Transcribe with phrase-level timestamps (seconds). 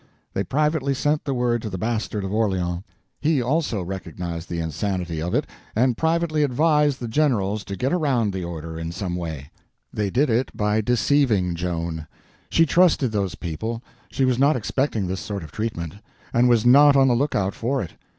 [0.33, 2.81] They privately sent the word to the Bastard of Orleans.
[3.19, 7.07] He also recognized the insanity of it—at least he thought he did—and privately advised the
[7.07, 9.51] generals to get around the order in some way.
[9.93, 12.07] They did it by deceiving Joan.
[12.49, 15.97] She trusted those people, she was not expecting this sort of treatment,
[16.33, 17.91] and was not on the lookout for it.